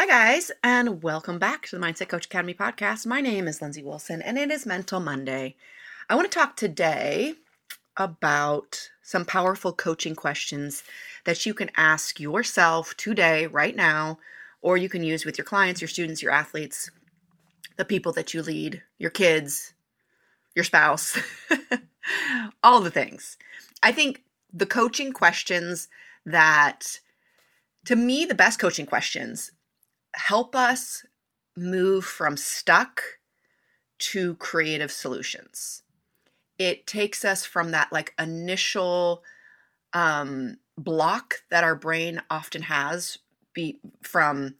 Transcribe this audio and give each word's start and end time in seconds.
Hi, 0.00 0.06
guys, 0.06 0.50
and 0.64 1.02
welcome 1.02 1.38
back 1.38 1.66
to 1.66 1.76
the 1.76 1.86
Mindset 1.86 2.08
Coach 2.08 2.24
Academy 2.24 2.54
podcast. 2.54 3.04
My 3.04 3.20
name 3.20 3.46
is 3.46 3.60
Lindsay 3.60 3.82
Wilson, 3.82 4.22
and 4.22 4.38
it 4.38 4.50
is 4.50 4.64
Mental 4.64 4.98
Monday. 4.98 5.56
I 6.08 6.14
want 6.14 6.32
to 6.32 6.34
talk 6.34 6.56
today 6.56 7.34
about 7.98 8.88
some 9.02 9.26
powerful 9.26 9.74
coaching 9.74 10.14
questions 10.14 10.84
that 11.26 11.44
you 11.44 11.52
can 11.52 11.70
ask 11.76 12.18
yourself 12.18 12.96
today, 12.96 13.46
right 13.46 13.76
now, 13.76 14.18
or 14.62 14.78
you 14.78 14.88
can 14.88 15.02
use 15.02 15.26
with 15.26 15.36
your 15.36 15.44
clients, 15.44 15.82
your 15.82 15.88
students, 15.88 16.22
your 16.22 16.32
athletes, 16.32 16.90
the 17.76 17.84
people 17.84 18.12
that 18.14 18.32
you 18.32 18.40
lead, 18.40 18.82
your 18.96 19.10
kids, 19.10 19.74
your 20.56 20.64
spouse, 20.64 21.18
all 22.62 22.80
the 22.80 22.90
things. 22.90 23.36
I 23.82 23.92
think 23.92 24.22
the 24.50 24.64
coaching 24.64 25.12
questions 25.12 25.88
that, 26.24 27.00
to 27.84 27.96
me, 27.96 28.24
the 28.24 28.34
best 28.34 28.58
coaching 28.58 28.86
questions 28.86 29.52
help 30.14 30.54
us 30.54 31.04
move 31.56 32.04
from 32.04 32.36
stuck 32.36 33.02
to 33.98 34.34
creative 34.36 34.90
solutions. 34.90 35.82
It 36.58 36.86
takes 36.86 37.24
us 37.24 37.44
from 37.44 37.70
that 37.70 37.92
like 37.92 38.14
initial 38.18 39.22
um, 39.92 40.58
block 40.78 41.42
that 41.50 41.64
our 41.64 41.74
brain 41.74 42.22
often 42.30 42.62
has 42.62 43.18
be 43.52 43.80
from 44.02 44.54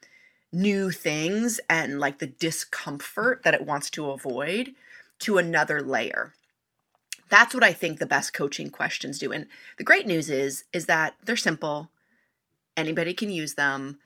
new 0.52 0.90
things 0.90 1.60
and 1.68 2.00
like 2.00 2.18
the 2.18 2.26
discomfort 2.26 3.42
that 3.44 3.54
it 3.54 3.64
wants 3.64 3.88
to 3.90 4.10
avoid 4.10 4.74
to 5.20 5.38
another 5.38 5.80
layer. 5.80 6.34
That's 7.28 7.54
what 7.54 7.62
I 7.62 7.72
think 7.72 7.98
the 7.98 8.06
best 8.06 8.32
coaching 8.32 8.70
questions 8.70 9.18
do. 9.18 9.30
And 9.30 9.46
the 9.78 9.84
great 9.84 10.06
news 10.06 10.28
is 10.28 10.64
is 10.72 10.86
that 10.86 11.14
they're 11.24 11.36
simple. 11.36 11.90
Anybody 12.76 13.14
can 13.14 13.30
use 13.30 13.54
them. 13.54 14.00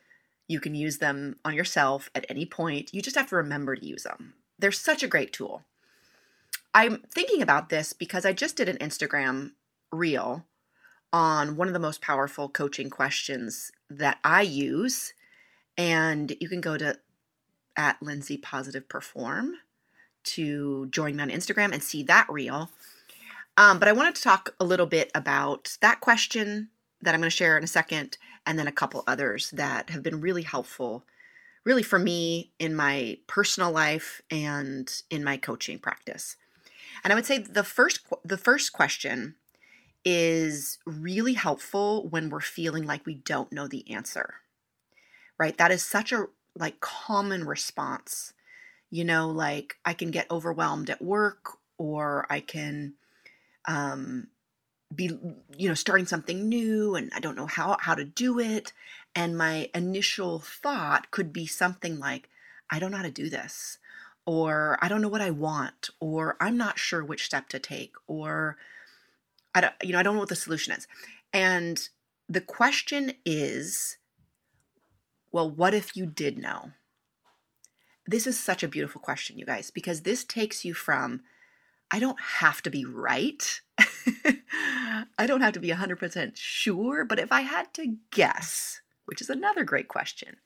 You 0.48 0.60
can 0.60 0.74
use 0.74 0.98
them 0.98 1.36
on 1.44 1.54
yourself 1.54 2.10
at 2.14 2.26
any 2.28 2.46
point. 2.46 2.92
You 2.92 3.00
just 3.00 3.16
have 3.16 3.28
to 3.30 3.36
remember 3.36 3.76
to 3.76 3.84
use 3.84 4.02
them. 4.02 4.34
They're 4.58 4.72
such 4.72 5.02
a 5.02 5.08
great 5.08 5.32
tool. 5.32 5.62
I'm 6.74 7.02
thinking 7.14 7.40
about 7.40 7.68
this 7.68 7.92
because 7.92 8.26
I 8.26 8.32
just 8.32 8.56
did 8.56 8.68
an 8.68 8.78
Instagram 8.78 9.52
reel 9.92 10.44
on 11.12 11.56
one 11.56 11.68
of 11.68 11.72
the 11.72 11.80
most 11.80 12.02
powerful 12.02 12.48
coaching 12.48 12.90
questions 12.90 13.70
that 13.88 14.18
I 14.24 14.42
use. 14.42 15.14
And 15.78 16.36
you 16.40 16.48
can 16.48 16.60
go 16.60 16.76
to 16.76 16.98
at 17.76 18.02
Lindsay 18.02 18.36
Positive 18.36 18.88
Perform 18.88 19.54
to 20.24 20.86
join 20.86 21.16
me 21.16 21.22
on 21.22 21.30
Instagram 21.30 21.72
and 21.72 21.82
see 21.82 22.02
that 22.04 22.26
reel. 22.28 22.70
Um, 23.56 23.78
but 23.78 23.88
I 23.88 23.92
wanted 23.92 24.16
to 24.16 24.22
talk 24.22 24.54
a 24.58 24.64
little 24.64 24.86
bit 24.86 25.10
about 25.14 25.76
that 25.80 26.00
question 26.00 26.70
that 27.04 27.14
I'm 27.14 27.20
going 27.20 27.30
to 27.30 27.36
share 27.36 27.56
in 27.56 27.64
a 27.64 27.68
second, 27.68 28.18
and 28.46 28.58
then 28.58 28.66
a 28.66 28.72
couple 28.72 29.04
others 29.06 29.50
that 29.50 29.90
have 29.90 30.02
been 30.02 30.20
really 30.20 30.42
helpful, 30.42 31.04
really 31.64 31.82
for 31.82 31.98
me 31.98 32.52
in 32.58 32.74
my 32.74 33.18
personal 33.26 33.70
life 33.70 34.22
and 34.30 34.90
in 35.10 35.24
my 35.24 35.36
coaching 35.36 35.78
practice. 35.78 36.36
And 37.02 37.12
I 37.12 37.16
would 37.16 37.26
say 37.26 37.38
the 37.38 37.64
first 37.64 38.00
the 38.24 38.38
first 38.38 38.72
question 38.72 39.36
is 40.04 40.78
really 40.86 41.32
helpful 41.34 42.06
when 42.08 42.28
we're 42.28 42.40
feeling 42.40 42.84
like 42.84 43.06
we 43.06 43.14
don't 43.14 43.52
know 43.52 43.66
the 43.66 43.90
answer. 43.90 44.34
Right? 45.38 45.56
That 45.56 45.70
is 45.70 45.82
such 45.82 46.12
a 46.12 46.26
like 46.56 46.80
common 46.80 47.44
response. 47.44 48.32
You 48.90 49.04
know, 49.04 49.28
like 49.28 49.76
I 49.84 49.94
can 49.94 50.10
get 50.10 50.30
overwhelmed 50.30 50.90
at 50.90 51.02
work 51.02 51.58
or 51.78 52.26
I 52.30 52.40
can 52.40 52.94
um 53.66 54.28
be 54.94 55.06
you 55.56 55.68
know 55.68 55.74
starting 55.74 56.06
something 56.06 56.48
new 56.48 56.94
and 56.94 57.10
I 57.14 57.20
don't 57.20 57.36
know 57.36 57.46
how 57.46 57.76
how 57.80 57.94
to 57.94 58.04
do 58.04 58.38
it 58.38 58.72
and 59.14 59.36
my 59.36 59.70
initial 59.74 60.38
thought 60.38 61.10
could 61.10 61.32
be 61.32 61.46
something 61.46 61.98
like 61.98 62.28
I 62.70 62.78
don't 62.78 62.90
know 62.90 62.98
how 62.98 63.02
to 63.04 63.10
do 63.10 63.28
this 63.28 63.78
or 64.26 64.78
I 64.80 64.88
don't 64.88 65.02
know 65.02 65.08
what 65.08 65.20
I 65.20 65.30
want 65.30 65.90
or 66.00 66.36
I'm 66.40 66.56
not 66.56 66.78
sure 66.78 67.04
which 67.04 67.24
step 67.24 67.48
to 67.50 67.58
take 67.58 67.94
or 68.06 68.56
I 69.54 69.60
don't 69.60 69.74
you 69.82 69.92
know 69.92 69.98
I 69.98 70.02
don't 70.02 70.14
know 70.14 70.20
what 70.20 70.28
the 70.28 70.36
solution 70.36 70.72
is. 70.72 70.86
And 71.32 71.88
the 72.28 72.40
question 72.40 73.12
is 73.24 73.98
well 75.32 75.50
what 75.50 75.74
if 75.74 75.96
you 75.96 76.06
did 76.06 76.38
know? 76.38 76.72
This 78.06 78.26
is 78.26 78.38
such 78.38 78.62
a 78.62 78.68
beautiful 78.68 79.00
question 79.00 79.38
you 79.38 79.46
guys 79.46 79.70
because 79.70 80.02
this 80.02 80.24
takes 80.24 80.64
you 80.64 80.74
from 80.74 81.22
I 81.90 82.00
don't 82.00 82.20
have 82.20 82.60
to 82.62 82.70
be 82.70 82.84
right. 82.84 83.60
I 85.18 85.26
don't 85.26 85.40
have 85.40 85.54
to 85.54 85.60
be 85.60 85.70
100% 85.70 86.32
sure, 86.36 87.04
but 87.04 87.18
if 87.18 87.32
I 87.32 87.42
had 87.42 87.72
to 87.74 87.96
guess, 88.10 88.80
which 89.06 89.20
is 89.20 89.30
another 89.30 89.64
great 89.64 89.88
question, 89.88 90.36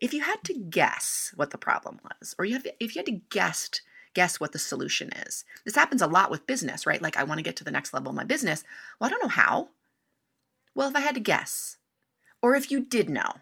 if 0.00 0.12
you 0.12 0.22
had 0.22 0.42
to 0.44 0.54
guess 0.54 1.32
what 1.36 1.50
the 1.50 1.58
problem 1.58 2.00
was, 2.02 2.34
or 2.38 2.44
you 2.44 2.54
have, 2.54 2.66
if 2.80 2.94
you 2.94 3.00
had 3.00 3.06
to 3.06 3.20
guess 3.30 3.70
guess 4.14 4.38
what 4.38 4.52
the 4.52 4.58
solution 4.58 5.10
is, 5.26 5.44
this 5.64 5.74
happens 5.74 6.00
a 6.00 6.06
lot 6.06 6.30
with 6.30 6.46
business, 6.46 6.86
right? 6.86 7.02
Like 7.02 7.16
I 7.16 7.24
want 7.24 7.38
to 7.38 7.44
get 7.44 7.56
to 7.56 7.64
the 7.64 7.70
next 7.70 7.92
level 7.92 8.10
of 8.10 8.16
my 8.16 8.24
business. 8.24 8.64
Well, 8.98 9.08
I 9.08 9.10
don't 9.10 9.22
know 9.22 9.28
how. 9.28 9.70
Well, 10.74 10.88
if 10.88 10.96
I 10.96 11.00
had 11.00 11.14
to 11.14 11.20
guess, 11.20 11.78
or 12.42 12.54
if 12.54 12.70
you 12.70 12.80
did 12.80 13.08
know, 13.10 13.32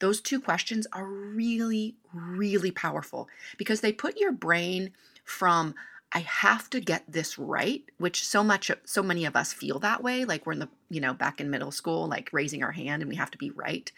those 0.00 0.20
two 0.20 0.40
questions 0.40 0.86
are 0.92 1.06
really, 1.06 1.96
really 2.12 2.70
powerful 2.70 3.28
because 3.56 3.80
they 3.80 3.92
put 3.92 4.18
your 4.18 4.32
brain 4.32 4.92
from 5.24 5.74
I 6.14 6.20
have 6.20 6.70
to 6.70 6.80
get 6.80 7.02
this 7.08 7.38
right, 7.38 7.82
which 7.98 8.24
so 8.24 8.44
much 8.44 8.70
so 8.84 9.02
many 9.02 9.24
of 9.24 9.34
us 9.34 9.52
feel 9.52 9.80
that 9.80 10.02
way, 10.02 10.24
like 10.24 10.46
we're 10.46 10.52
in 10.52 10.60
the, 10.60 10.68
you 10.88 11.00
know, 11.00 11.12
back 11.12 11.40
in 11.40 11.50
middle 11.50 11.72
school, 11.72 12.06
like 12.06 12.32
raising 12.32 12.62
our 12.62 12.72
hand 12.72 13.02
and 13.02 13.08
we 13.08 13.16
have 13.16 13.32
to 13.32 13.38
be 13.38 13.50
right 13.50 13.90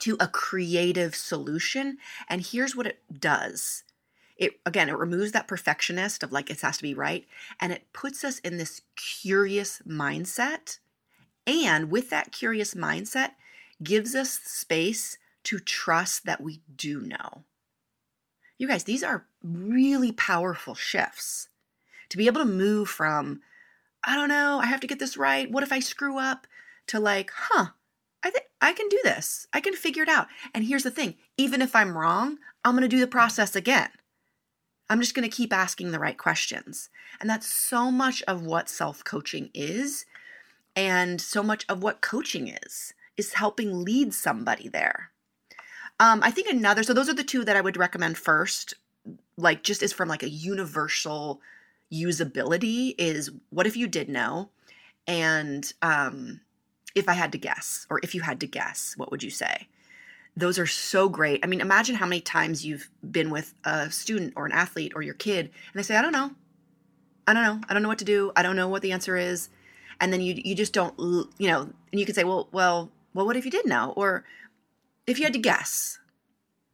to 0.00 0.16
a 0.20 0.28
creative 0.28 1.14
solution. 1.14 1.98
And 2.28 2.44
here's 2.44 2.76
what 2.76 2.86
it 2.86 2.98
does. 3.18 3.84
It 4.36 4.60
again, 4.66 4.90
it 4.90 4.98
removes 4.98 5.32
that 5.32 5.48
perfectionist 5.48 6.22
of 6.22 6.32
like 6.32 6.50
it 6.50 6.60
has 6.60 6.76
to 6.76 6.82
be 6.82 6.94
right 6.94 7.26
and 7.60 7.72
it 7.72 7.92
puts 7.94 8.22
us 8.22 8.38
in 8.40 8.58
this 8.58 8.82
curious 8.96 9.80
mindset. 9.86 10.78
And 11.46 11.90
with 11.90 12.10
that 12.10 12.30
curious 12.30 12.74
mindset, 12.74 13.32
gives 13.82 14.14
us 14.14 14.30
space 14.30 15.16
to 15.44 15.58
trust 15.58 16.26
that 16.26 16.42
we 16.42 16.60
do 16.76 17.00
know. 17.00 17.44
You 18.60 18.68
guys, 18.68 18.84
these 18.84 19.02
are 19.02 19.24
really 19.42 20.12
powerful 20.12 20.74
shifts. 20.74 21.48
To 22.10 22.18
be 22.18 22.26
able 22.26 22.42
to 22.42 22.44
move 22.44 22.90
from, 22.90 23.40
I 24.04 24.14
don't 24.14 24.28
know, 24.28 24.60
I 24.62 24.66
have 24.66 24.80
to 24.80 24.86
get 24.86 24.98
this 24.98 25.16
right. 25.16 25.50
What 25.50 25.62
if 25.62 25.72
I 25.72 25.80
screw 25.80 26.18
up? 26.18 26.46
To 26.88 27.00
like, 27.00 27.30
huh, 27.34 27.68
I 28.22 28.30
I 28.60 28.74
can 28.74 28.86
do 28.90 29.00
this. 29.02 29.46
I 29.54 29.62
can 29.62 29.72
figure 29.72 30.02
it 30.02 30.10
out. 30.10 30.26
And 30.52 30.62
here's 30.62 30.82
the 30.82 30.90
thing 30.90 31.14
even 31.38 31.62
if 31.62 31.74
I'm 31.74 31.96
wrong, 31.96 32.36
I'm 32.62 32.74
going 32.74 32.82
to 32.82 32.88
do 32.88 33.00
the 33.00 33.06
process 33.06 33.56
again. 33.56 33.88
I'm 34.90 35.00
just 35.00 35.14
going 35.14 35.28
to 35.28 35.34
keep 35.34 35.54
asking 35.54 35.90
the 35.90 35.98
right 35.98 36.18
questions. 36.18 36.90
And 37.18 37.30
that's 37.30 37.46
so 37.46 37.90
much 37.90 38.22
of 38.24 38.44
what 38.44 38.68
self 38.68 39.02
coaching 39.04 39.48
is, 39.54 40.04
and 40.76 41.18
so 41.18 41.42
much 41.42 41.64
of 41.66 41.82
what 41.82 42.02
coaching 42.02 42.48
is, 42.48 42.92
is 43.16 43.32
helping 43.32 43.86
lead 43.86 44.12
somebody 44.12 44.68
there. 44.68 45.09
Um, 46.00 46.22
I 46.22 46.30
think 46.30 46.48
another, 46.48 46.82
so 46.82 46.94
those 46.94 47.10
are 47.10 47.14
the 47.14 47.22
two 47.22 47.44
that 47.44 47.56
I 47.56 47.60
would 47.60 47.76
recommend 47.76 48.16
first, 48.16 48.72
like 49.36 49.62
just 49.62 49.82
as 49.82 49.92
from 49.92 50.08
like 50.08 50.22
a 50.22 50.30
universal 50.30 51.42
usability 51.92 52.94
is 52.96 53.30
what 53.50 53.66
if 53.66 53.76
you 53.76 53.86
did 53.86 54.08
know? 54.08 54.48
And 55.06 55.70
um, 55.82 56.40
if 56.94 57.06
I 57.06 57.12
had 57.12 57.32
to 57.32 57.38
guess, 57.38 57.86
or 57.90 58.00
if 58.02 58.14
you 58.14 58.22
had 58.22 58.40
to 58.40 58.46
guess, 58.46 58.94
what 58.96 59.10
would 59.10 59.22
you 59.22 59.30
say? 59.30 59.68
Those 60.36 60.58
are 60.58 60.66
so 60.66 61.10
great. 61.10 61.44
I 61.44 61.46
mean, 61.46 61.60
imagine 61.60 61.96
how 61.96 62.06
many 62.06 62.22
times 62.22 62.64
you've 62.64 62.88
been 63.10 63.30
with 63.30 63.52
a 63.64 63.90
student 63.90 64.32
or 64.36 64.46
an 64.46 64.52
athlete 64.52 64.92
or 64.94 65.02
your 65.02 65.14
kid, 65.14 65.46
and 65.46 65.74
they 65.74 65.82
say, 65.82 65.96
I 65.96 66.02
don't 66.02 66.12
know. 66.12 66.30
I 67.26 67.34
don't 67.34 67.44
know. 67.44 67.60
I 67.68 67.74
don't 67.74 67.82
know 67.82 67.88
what 67.88 67.98
to 67.98 68.04
do. 68.04 68.32
I 68.36 68.42
don't 68.42 68.56
know 68.56 68.68
what 68.68 68.80
the 68.80 68.92
answer 68.92 69.16
is. 69.16 69.50
And 70.00 70.12
then 70.12 70.22
you 70.22 70.40
you 70.42 70.54
just 70.54 70.72
don't, 70.72 70.94
you 71.38 71.48
know, 71.48 71.62
and 71.62 72.00
you 72.00 72.06
can 72.06 72.14
say, 72.14 72.24
well, 72.24 72.48
well, 72.52 72.90
well, 73.12 73.26
what 73.26 73.36
if 73.36 73.44
you 73.44 73.50
did 73.50 73.66
know? 73.66 73.92
Or 73.96 74.24
if 75.06 75.18
you 75.18 75.24
had 75.24 75.32
to 75.32 75.38
guess, 75.38 75.98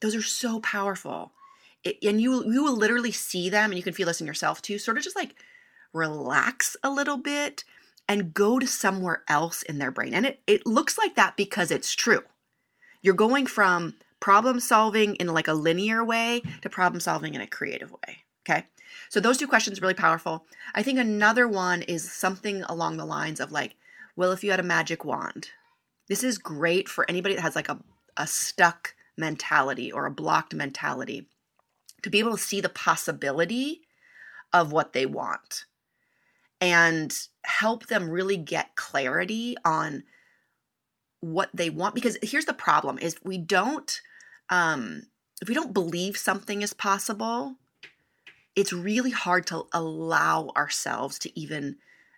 those 0.00 0.14
are 0.14 0.22
so 0.22 0.60
powerful. 0.60 1.32
It, 1.84 1.98
and 2.02 2.20
you 2.20 2.44
you 2.50 2.64
will 2.64 2.76
literally 2.76 3.12
see 3.12 3.48
them 3.48 3.70
and 3.70 3.76
you 3.76 3.82
can 3.82 3.92
feel 3.92 4.06
this 4.06 4.20
in 4.20 4.26
yourself 4.26 4.60
too. 4.62 4.78
Sort 4.78 4.98
of 4.98 5.04
just 5.04 5.16
like 5.16 5.34
relax 5.92 6.76
a 6.82 6.90
little 6.90 7.16
bit 7.16 7.64
and 8.08 8.34
go 8.34 8.58
to 8.58 8.66
somewhere 8.66 9.22
else 9.28 9.62
in 9.62 9.78
their 9.78 9.90
brain. 9.90 10.14
And 10.14 10.26
it, 10.26 10.40
it 10.46 10.66
looks 10.66 10.98
like 10.98 11.16
that 11.16 11.36
because 11.36 11.70
it's 11.70 11.94
true. 11.94 12.22
You're 13.02 13.14
going 13.14 13.46
from 13.46 13.94
problem 14.20 14.60
solving 14.60 15.14
in 15.16 15.28
like 15.28 15.48
a 15.48 15.52
linear 15.54 16.04
way 16.04 16.42
to 16.62 16.68
problem 16.68 17.00
solving 17.00 17.34
in 17.34 17.40
a 17.40 17.46
creative 17.46 17.92
way. 17.92 18.24
Okay. 18.48 18.66
So 19.08 19.20
those 19.20 19.38
two 19.38 19.48
questions 19.48 19.80
really 19.80 19.94
powerful. 19.94 20.46
I 20.74 20.82
think 20.82 20.98
another 20.98 21.48
one 21.48 21.82
is 21.82 22.10
something 22.10 22.62
along 22.64 22.96
the 22.96 23.04
lines 23.04 23.40
of 23.40 23.52
like, 23.52 23.76
well, 24.14 24.32
if 24.32 24.42
you 24.42 24.50
had 24.50 24.60
a 24.60 24.64
magic 24.64 25.04
wand, 25.04 25.50
this 26.08 26.22
is 26.22 26.38
great 26.38 26.88
for 26.88 27.08
anybody 27.08 27.34
that 27.34 27.42
has 27.42 27.56
like 27.56 27.68
a, 27.68 27.78
a 28.16 28.26
stuck 28.26 28.94
mentality 29.16 29.90
or 29.90 30.06
a 30.06 30.10
blocked 30.10 30.54
mentality 30.54 31.28
to 32.02 32.10
be 32.10 32.18
able 32.18 32.32
to 32.32 32.42
see 32.42 32.60
the 32.60 32.68
possibility 32.68 33.82
of 34.52 34.72
what 34.72 34.92
they 34.92 35.06
want 35.06 35.64
and 36.60 37.28
help 37.44 37.86
them 37.86 38.08
really 38.08 38.36
get 38.36 38.76
clarity 38.76 39.56
on 39.64 40.04
what 41.20 41.50
they 41.52 41.70
want. 41.70 41.94
Because 41.94 42.16
here's 42.22 42.44
the 42.44 42.52
problem 42.52 42.98
is 42.98 43.16
we 43.24 43.38
don't 43.38 44.00
um 44.50 45.02
if 45.42 45.48
we 45.48 45.54
don't 45.54 45.74
believe 45.74 46.16
something 46.16 46.62
is 46.62 46.72
possible 46.72 47.56
it's 48.56 48.72
really 48.72 49.10
hard 49.10 49.46
to 49.46 49.66
allow 49.72 50.50
ourselves 50.56 51.18
to 51.20 51.38
even 51.38 51.76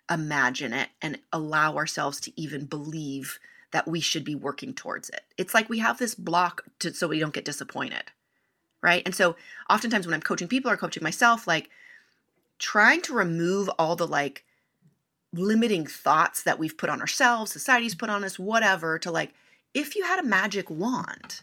imagine 0.09 0.73
it 0.73 0.89
and 1.01 1.19
allow 1.33 1.75
ourselves 1.75 2.19
to 2.21 2.41
even 2.41 2.65
believe 2.65 3.39
that 3.71 3.87
we 3.87 3.99
should 3.99 4.23
be 4.23 4.35
working 4.35 4.73
towards 4.73 5.09
it. 5.09 5.21
It's 5.37 5.53
like 5.53 5.69
we 5.69 5.79
have 5.79 5.97
this 5.97 6.15
block 6.15 6.63
to, 6.79 6.93
so 6.93 7.07
we 7.07 7.19
don't 7.19 7.33
get 7.33 7.45
disappointed. 7.45 8.03
Right. 8.81 9.03
And 9.05 9.13
so 9.13 9.35
oftentimes 9.69 10.07
when 10.07 10.13
I'm 10.13 10.21
coaching 10.21 10.47
people 10.47 10.71
or 10.71 10.77
coaching 10.77 11.03
myself, 11.03 11.47
like 11.47 11.69
trying 12.59 13.01
to 13.03 13.13
remove 13.13 13.69
all 13.77 13.95
the 13.95 14.07
like 14.07 14.45
limiting 15.33 15.85
thoughts 15.85 16.43
that 16.43 16.57
we've 16.57 16.77
put 16.77 16.89
on 16.89 17.01
ourselves, 17.01 17.51
society's 17.51 17.95
put 17.95 18.09
on 18.09 18.23
us, 18.23 18.39
whatever, 18.39 18.97
to 18.99 19.11
like, 19.11 19.33
if 19.73 19.95
you 19.95 20.03
had 20.03 20.19
a 20.19 20.27
magic 20.27 20.69
wand, 20.69 21.41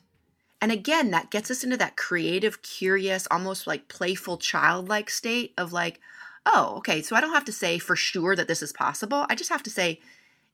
and 0.60 0.72
again, 0.72 1.10
that 1.10 1.30
gets 1.30 1.50
us 1.50 1.62
into 1.62 1.76
that 1.76 1.96
creative, 1.96 2.62
curious, 2.62 3.28
almost 3.30 3.66
like 3.66 3.88
playful, 3.88 4.38
childlike 4.38 5.10
state 5.10 5.52
of 5.58 5.72
like, 5.72 6.00
oh, 6.46 6.76
okay, 6.78 7.02
so 7.02 7.14
I 7.14 7.20
don't 7.20 7.34
have 7.34 7.44
to 7.44 7.52
say 7.52 7.78
for 7.78 7.94
sure 7.94 8.34
that 8.34 8.48
this 8.48 8.62
is 8.62 8.72
possible. 8.72 9.26
I 9.28 9.34
just 9.34 9.50
have 9.50 9.62
to 9.64 9.70
say, 9.70 10.00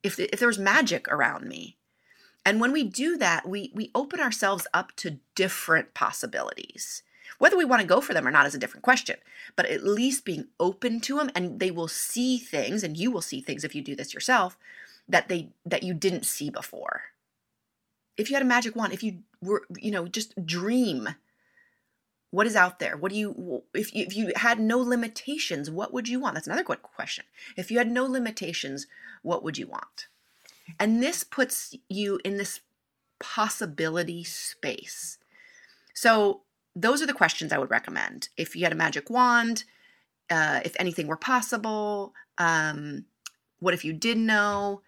if, 0.03 0.19
if 0.19 0.39
there 0.39 0.49
was 0.49 0.59
magic 0.59 1.09
around 1.09 1.47
me. 1.47 1.77
And 2.45 2.61
when 2.61 2.73
we 2.73 2.83
do 2.83 3.17
that, 3.19 3.49
we, 3.49 3.71
we 3.75 3.91
open 3.95 4.21
ourselves 4.21 4.67
up 4.75 4.95
to 4.97 5.19
different 5.35 5.95
possibilities. 5.95 7.03
Whether 7.39 7.57
we 7.57 7.65
want 7.65 7.83
to 7.83 7.89
go 7.89 8.01
for 8.01 8.15
them 8.15 8.27
or 8.27 8.31
not 8.31 8.47
is 8.47 8.55
a 8.55 8.59
different 8.59 8.85
question, 8.85 9.17
but 9.57 9.67
at 9.67 9.85
least 9.85 10.25
being 10.25 10.49
open 10.61 11.01
to 11.03 11.19
them 11.19 11.31
and 11.35 11.61
they 11.61 11.71
will 11.71 11.89
see 11.89 12.39
things 12.39 12.83
and 12.83 12.97
you 12.97 13.11
will 13.11 13.23
see 13.23 13.41
things 13.41 13.65
if 13.65 13.75
you 13.75 13.83
do 13.83 13.97
this 13.97 14.13
yourself 14.13 14.59
that 15.09 15.29
they 15.29 15.51
that 15.67 15.83
you 15.83 15.95
didn't 15.95 16.25
see 16.25 16.51
before. 16.51 17.03
If 18.17 18.29
you 18.29 18.37
had 18.37 18.43
a 18.43 18.47
magic 18.47 18.77
wand, 18.77 18.93
if 18.93 19.03
you 19.03 19.21
were 19.41 19.65
you 19.77 19.91
know 19.91 20.07
just 20.07 20.45
dream 20.45 21.09
what 22.32 22.46
is 22.46 22.56
out 22.56 22.81
there 22.81 22.96
what 22.96 23.12
do 23.12 23.17
you 23.17 23.62
if 23.73 23.94
you, 23.94 24.05
if 24.05 24.17
you 24.17 24.32
had 24.34 24.58
no 24.58 24.79
limitations 24.79 25.70
what 25.70 25.93
would 25.93 26.08
you 26.08 26.19
want 26.19 26.34
that's 26.34 26.49
another 26.49 26.64
good 26.64 26.82
question 26.82 27.25
if 27.56 27.70
you 27.70 27.79
had 27.79 27.90
no 27.90 28.05
limitations 28.05 28.88
what 29.23 29.44
would 29.44 29.56
you 29.56 29.69
want 29.69 30.08
and 30.81 31.00
this 31.00 31.23
puts 31.23 31.76
you 31.88 32.19
in 32.25 32.37
this 32.37 32.61
possibility 33.20 34.25
space 34.25 35.19
so 35.94 36.43
those 36.75 37.02
are 37.02 37.06
the 37.06 37.12
questions 37.12 37.52
I 37.52 37.58
would 37.58 37.70
recommend. 37.70 38.29
If 38.37 38.56
you 38.56 38.64
had 38.64 38.73
a 38.73 38.76
magic 38.76 39.11
wand, 39.11 39.64
uh, 40.31 40.61
if 40.64 40.75
anything 40.79 41.06
were 41.06 41.17
possible, 41.17 42.14
um, 42.38 43.05
what 43.58 43.75
if 43.75 43.84
you 43.84 43.93
did 43.93 44.17
know? 44.17 44.82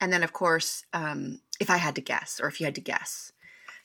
And 0.00 0.12
then, 0.12 0.22
of 0.22 0.32
course, 0.32 0.84
um, 0.92 1.40
if 1.60 1.70
I 1.70 1.76
had 1.76 1.94
to 1.94 2.00
guess, 2.00 2.40
or 2.42 2.48
if 2.48 2.60
you 2.60 2.66
had 2.66 2.74
to 2.74 2.80
guess. 2.80 3.32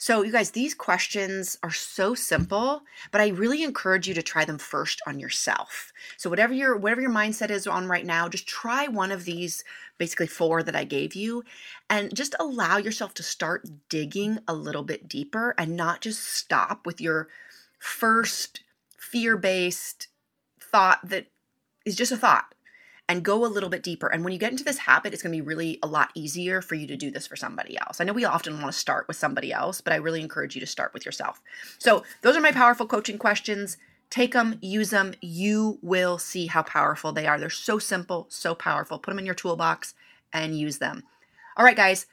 So, 0.01 0.21
you 0.23 0.31
guys, 0.31 0.51
these 0.51 0.73
questions 0.73 1.57
are 1.61 1.73
so 1.73 2.15
simple, 2.15 2.83
but 3.11 3.19
I 3.19 3.27
really 3.27 3.63
encourage 3.63 4.07
you 4.07 4.13
to 4.13 4.23
try 4.23 4.45
them 4.45 4.57
first 4.57 5.01
on 5.05 5.19
yourself. 5.19 5.91
So, 6.15 6.29
whatever 6.29 6.53
your 6.53 6.77
whatever 6.77 7.01
your 7.01 7.11
mindset 7.11 7.49
is 7.49 7.67
on 7.67 7.85
right 7.85 8.05
now, 8.05 8.29
just 8.29 8.47
try 8.47 8.87
one 8.87 9.11
of 9.11 9.25
these 9.25 9.65
basically 9.97 10.27
four 10.27 10.63
that 10.63 10.75
I 10.75 10.85
gave 10.85 11.15
you 11.15 11.43
and 11.89 12.15
just 12.15 12.33
allow 12.39 12.77
yourself 12.77 13.13
to 13.15 13.23
start 13.23 13.67
digging 13.89 14.39
a 14.47 14.53
little 14.53 14.83
bit 14.83 15.09
deeper 15.09 15.53
and 15.57 15.75
not 15.75 15.99
just 15.99 16.23
stop 16.23 16.85
with 16.85 17.01
your 17.01 17.27
first 17.77 18.61
fear-based 18.97 20.07
thought 20.61 20.99
that 21.03 21.25
is 21.85 21.97
just 21.97 22.13
a 22.13 22.17
thought 22.17 22.55
and 23.09 23.25
go 23.25 23.43
a 23.43 23.47
little 23.47 23.69
bit 23.69 23.81
deeper. 23.81 24.07
And 24.07 24.23
when 24.23 24.31
you 24.31 24.39
get 24.39 24.51
into 24.51 24.63
this 24.63 24.77
habit, 24.77 25.13
it's 25.13 25.23
going 25.23 25.33
to 25.33 25.37
be 25.37 25.45
really 25.45 25.79
a 25.81 25.87
lot 25.87 26.11
easier 26.13 26.61
for 26.61 26.75
you 26.75 26.85
to 26.85 26.95
do 26.95 27.09
this 27.09 27.25
for 27.25 27.35
somebody 27.35 27.75
else. 27.79 27.99
I 27.99 28.03
know 28.03 28.13
we 28.13 28.23
often 28.23 28.61
want 28.61 28.71
to 28.71 28.79
start 28.79 29.07
with 29.07 29.17
somebody 29.17 29.51
else, 29.51 29.81
but 29.81 29.91
I 29.91 29.97
really 29.97 30.21
encourage 30.21 30.53
you 30.55 30.61
to 30.61 30.67
start 30.67 30.93
with 30.93 31.05
yourself. 31.05 31.41
So, 31.79 32.03
those 32.21 32.37
are 32.37 32.41
my 32.41 32.51
powerful 32.51 32.85
coaching 32.85 33.17
questions. 33.17 33.77
Take 34.11 34.33
them, 34.33 34.59
use 34.61 34.91
them. 34.91 35.15
You 35.21 35.79
will 35.81 36.19
see 36.19 36.45
how 36.47 36.61
powerful 36.61 37.11
they 37.11 37.25
are. 37.25 37.39
They're 37.39 37.49
so 37.49 37.79
simple, 37.79 38.27
so 38.29 38.53
powerful. 38.53 38.99
Put 38.99 39.11
them 39.11 39.19
in 39.19 39.25
your 39.25 39.35
toolbox 39.35 39.95
and 40.31 40.57
use 40.57 40.77
them. 40.77 41.03
All 41.57 41.65
right, 41.65 41.75
guys, 41.75 42.05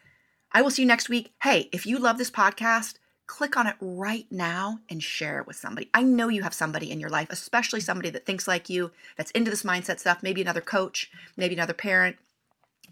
I 0.52 0.62
will 0.62 0.70
see 0.70 0.82
you 0.82 0.88
next 0.88 1.10
week. 1.10 1.32
Hey, 1.42 1.68
if 1.72 1.84
you 1.84 1.98
love 1.98 2.16
this 2.16 2.30
podcast, 2.30 2.94
click 3.26 3.56
on 3.56 3.66
it 3.66 3.76
right 3.80 4.26
now 4.30 4.78
and 4.88 5.02
share 5.02 5.40
it 5.40 5.46
with 5.46 5.56
somebody. 5.56 5.90
I 5.92 6.02
know 6.02 6.28
you 6.28 6.42
have 6.42 6.54
somebody 6.54 6.90
in 6.90 7.00
your 7.00 7.10
life, 7.10 7.28
especially 7.30 7.80
somebody 7.80 8.10
that 8.10 8.24
thinks 8.24 8.46
like 8.46 8.68
you, 8.68 8.92
that's 9.16 9.30
into 9.32 9.50
this 9.50 9.62
mindset 9.62 9.98
stuff, 9.98 10.22
maybe 10.22 10.40
another 10.40 10.60
coach, 10.60 11.10
maybe 11.36 11.54
another 11.54 11.74
parent, 11.74 12.16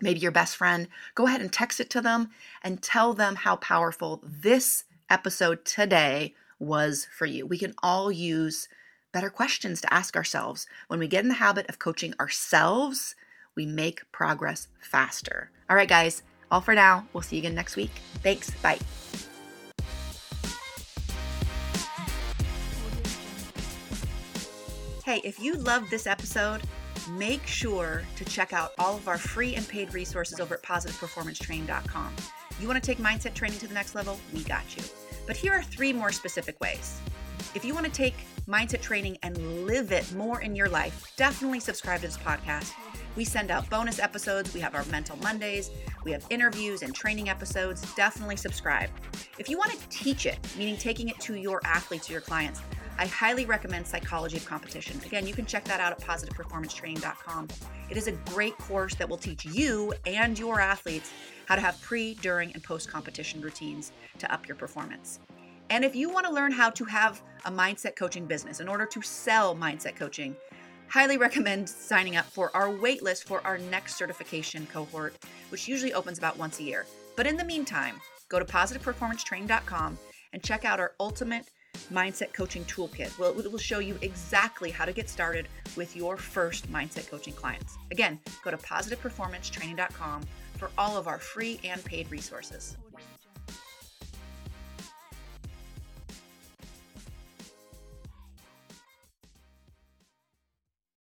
maybe 0.01 0.21
your 0.21 0.33
best 0.33 0.57
friend. 0.57 0.89
Go 1.15 1.27
ahead 1.27 1.41
and 1.41 1.53
text 1.53 1.81
it 1.81 1.91
to 1.91 2.01
them 2.01 2.31
and 2.63 2.83
tell 2.83 3.15
them 3.15 3.37
how 3.37 3.57
powerful 3.57 4.21
this 4.25 4.85
episode 5.09 5.65
today 5.65 6.35
was 6.59 7.07
for 7.17 7.27
you. 7.27 7.47
We 7.47 7.59
can 7.59 7.75
all 7.83 8.11
use 8.11 8.69
better 9.13 9.31
questions 9.31 9.81
to 9.81 9.95
ask 9.95 10.17
ourselves. 10.17 10.67
When 10.89 10.99
we 10.99 11.09
get 11.09 11.23
in 11.23 11.29
the 11.29 11.35
habit 11.35 11.69
of 11.69 11.79
coaching 11.79 12.15
ourselves, 12.19 13.15
we 13.55 13.67
make 13.67 14.11
progress 14.11 14.69
faster. 14.81 15.51
All 15.71 15.77
right, 15.77 15.89
guys, 15.89 16.23
all 16.51 16.61
for 16.61 16.75
now. 16.75 17.07
We'll 17.13 17.23
see 17.23 17.37
you 17.37 17.43
again 17.43 17.55
next 17.55 17.77
week. 17.77 17.93
Thanks. 18.23 18.51
Bye. 18.51 18.79
Hey, 25.15 25.21
if 25.23 25.39
you 25.39 25.55
loved 25.55 25.93
this 25.93 26.09
episode, 26.09 26.63
make 27.13 27.47
sure 27.47 28.03
to 28.17 28.25
check 28.25 28.53
out 28.53 28.73
all 28.81 28.97
of 28.97 29.07
our 29.07 29.17
free 29.17 29.55
and 29.55 29.69
paid 29.69 29.95
resources 29.95 30.41
over 30.41 30.55
at 30.57 30.63
positiveperformancetraining.com. 30.65 32.17
You 32.61 32.67
want 32.67 32.83
to 32.83 32.85
take 32.85 32.99
mindset 32.99 33.33
training 33.33 33.61
to 33.61 33.69
the 33.69 33.75
next 33.75 33.95
level? 33.95 34.19
We 34.33 34.43
got 34.43 34.77
you. 34.77 34.83
But 35.25 35.37
here 35.37 35.53
are 35.53 35.63
three 35.63 35.93
more 35.93 36.11
specific 36.11 36.61
ways. 36.61 37.01
If 37.55 37.65
you 37.65 37.75
want 37.75 37.87
to 37.87 37.93
take 37.93 38.15
mindset 38.49 38.81
training 38.81 39.19
and 39.23 39.67
live 39.67 39.93
it 39.93 40.13
more 40.15 40.41
in 40.41 40.57
your 40.57 40.69
life, 40.69 41.13
definitely 41.17 41.61
subscribe 41.61 42.01
to 42.01 42.09
this 42.09 42.19
podcast. 42.19 42.73
We 43.15 43.25
send 43.25 43.53
out 43.53 43.71
bonus 43.71 44.01
episodes. 44.01 44.53
We 44.53 44.59
have 44.59 44.75
our 44.75 44.85
Mental 44.87 45.17
Mondays. 45.19 45.71
We 46.03 46.11
have 46.11 46.27
interviews 46.31 46.83
and 46.83 46.93
training 46.93 47.29
episodes. 47.29 47.83
Definitely 47.95 48.37
subscribe. 48.37 48.91
If 49.39 49.49
you 49.49 49.59
want 49.59 49.71
to 49.71 49.89
teach 49.91 50.27
it, 50.27 50.39
meaning 50.59 50.77
taking 50.77 51.09
it 51.09 51.21
to 51.21 51.37
your 51.37 51.61
athletes 51.65 52.11
or 52.11 52.13
your 52.15 52.21
clients, 52.21 52.61
I 52.97 53.07
highly 53.07 53.45
recommend 53.45 53.87
Psychology 53.87 54.37
of 54.37 54.45
Competition. 54.45 55.01
Again, 55.05 55.27
you 55.27 55.35
can 55.35 55.47
check 55.47 55.65
that 55.65 55.81
out 55.81 55.93
at 55.93 56.01
positiveperformancetraining.com. 56.01 57.49
It 57.91 57.97
is 57.97 58.07
a 58.07 58.13
great 58.13 58.57
course 58.59 58.95
that 58.95 59.09
will 59.09 59.17
teach 59.17 59.45
you 59.45 59.93
and 60.07 60.39
your 60.39 60.61
athletes 60.61 61.11
how 61.47 61.57
to 61.57 61.61
have 61.61 61.81
pre, 61.83 62.15
during, 62.15 62.53
and 62.53 62.63
post 62.63 62.89
competition 62.89 63.41
routines 63.41 63.93
to 64.19 64.33
up 64.33 64.47
your 64.47 64.57
performance. 64.57 65.19
And 65.71 65.85
if 65.85 65.97
you 65.97 66.09
want 66.09 66.27
to 66.27 66.33
learn 66.33 66.53
how 66.53 66.71
to 66.71 66.85
have 66.85 67.23
a 67.45 67.51
mindset 67.51 67.97
coaching 67.97 68.27
business 68.27 68.61
in 68.61 68.69
order 68.69 68.87
to 68.87 69.03
sell 69.03 69.57
mindset 69.57 69.97
coaching, 69.97 70.37
highly 70.89 71.17
recommend 71.17 71.69
signing 71.69 72.17
up 72.17 72.27
for 72.27 72.55
our 72.55 72.69
waitlist 72.69 73.25
for 73.25 73.45
our 73.45 73.59
next 73.59 73.97
certification 73.97 74.67
cohort, 74.67 75.15
which 75.49 75.67
usually 75.67 75.93
opens 75.93 76.19
about 76.19 76.39
once 76.39 76.61
a 76.61 76.63
year. 76.63 76.87
But 77.17 77.27
in 77.27 77.37
the 77.37 77.45
meantime, 77.45 78.01
go 78.29 78.39
to 78.39 78.45
positiveperformancetraining.com 78.45 79.99
and 80.33 80.43
check 80.43 80.65
out 80.65 80.81
our 80.81 80.93
ultimate 81.01 81.51
mindset 81.93 82.33
coaching 82.33 82.65
toolkit. 82.65 83.17
Well, 83.19 83.39
it 83.39 83.51
will 83.51 83.59
show 83.59 83.79
you 83.79 83.99
exactly 84.03 84.71
how 84.71 84.85
to 84.85 84.93
get 84.93 85.09
started 85.09 85.49
with 85.77 85.97
your 85.97 86.17
first 86.17 86.71
mindset 86.73 87.09
coaching 87.11 87.35
clients. 87.35 87.77
Again, 87.91 88.19
go 88.43 88.51
to 88.51 88.57
positiveperformancetraining.com 88.57 90.23
for 90.57 90.71
all 90.79 90.97
of 90.97 91.09
our 91.09 91.19
free 91.19 91.61
and 91.65 91.85
paid 91.85 92.11
resources. 92.11 92.77